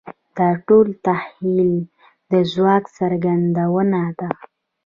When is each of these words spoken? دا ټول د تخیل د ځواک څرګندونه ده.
دا 0.37 0.47
ټول 0.67 0.87
د 0.95 0.99
تخیل 1.07 1.71
د 2.31 2.33
ځواک 2.53 2.83
څرګندونه 2.97 3.99
ده. 4.19 4.29